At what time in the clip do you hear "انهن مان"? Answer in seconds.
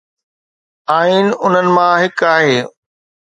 1.45-1.93